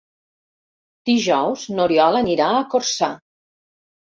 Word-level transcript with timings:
Dijous 1.09 1.65
n'Oriol 1.75 2.17
anirà 2.23 2.51
a 2.55 2.65
Corçà. 2.73 3.15